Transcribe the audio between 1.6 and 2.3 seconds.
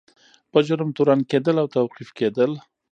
او توقیف